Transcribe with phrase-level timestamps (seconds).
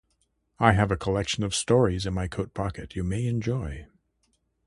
[0.57, 3.85] I have a collection of stories in my coat pocket you may enjoy.